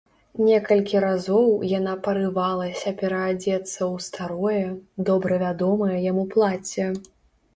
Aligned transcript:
Некалькі 0.45 1.01
разоў 1.03 1.51
яна 1.71 1.91
парывалася 2.07 2.93
пераадзецца 3.01 3.75
ў 3.75 3.95
старое, 4.07 4.65
добра 5.09 5.37
вядомае 5.45 5.97
яму 6.09 6.23
плацце. 6.33 6.87